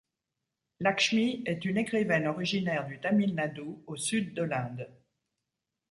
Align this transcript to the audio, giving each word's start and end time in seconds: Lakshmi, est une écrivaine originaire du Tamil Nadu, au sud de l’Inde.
Lakshmi, 0.79 1.43
est 1.45 1.63
une 1.63 1.77
écrivaine 1.77 2.25
originaire 2.25 2.87
du 2.87 2.97
Tamil 2.99 3.35
Nadu, 3.35 3.75
au 3.85 3.95
sud 3.97 4.33
de 4.33 4.41
l’Inde. 4.41 4.89